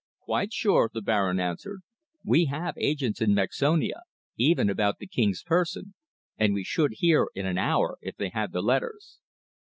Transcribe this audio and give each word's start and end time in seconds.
"Quite 0.21 0.51
sure," 0.51 0.89
the 0.91 1.03
Baron 1.03 1.39
answered. 1.39 1.81
"We 2.25 2.45
have 2.45 2.73
agents 2.75 3.21
in 3.21 3.35
Mexonia, 3.35 4.01
even 4.35 4.67
about 4.67 4.97
the 4.97 5.05
King's 5.05 5.43
person, 5.43 5.93
and 6.39 6.55
we 6.55 6.63
should 6.63 6.93
hear 6.95 7.27
in 7.35 7.45
an 7.45 7.59
hour 7.59 7.99
if 8.01 8.15
they 8.17 8.29
had 8.29 8.51
the 8.51 8.63
letters." 8.63 9.19